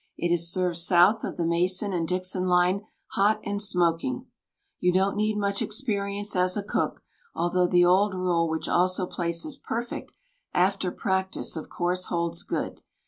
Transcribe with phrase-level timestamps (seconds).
[0.17, 4.25] It is served south of the Mason and Dixon line hot and smoking.
[4.79, 7.03] You don't need much experience as a cook,
[7.35, 10.11] although the old rule which also places "perfect"
[10.55, 12.81] after "practice" of course holds good.